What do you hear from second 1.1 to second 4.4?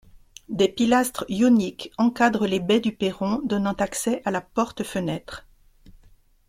ioniques encadrent les baies du perron donnant accès à